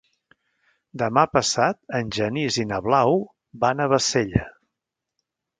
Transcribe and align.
Demà 1.01 1.25
passat 1.33 1.77
en 2.01 2.09
Genís 2.19 2.57
i 2.63 2.67
na 2.71 2.81
Blau 2.89 3.21
van 3.65 3.85
a 3.87 3.91
Bassella. 3.93 4.47